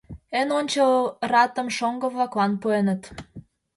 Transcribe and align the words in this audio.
Эн 0.39 0.49
ончыл 0.59 0.93
ратым 1.31 1.67
шоҥго-влаклан 1.77 2.51
пуэныт. 2.61 3.01